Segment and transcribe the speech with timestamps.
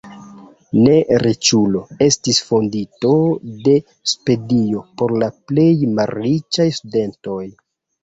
[0.77, 3.13] Ne riĉulo estis fondinto
[3.69, 3.77] de
[4.15, 7.43] stipendio por la plej malriĉaj studentoj.